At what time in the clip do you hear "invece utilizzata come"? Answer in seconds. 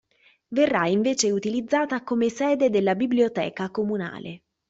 0.87-2.29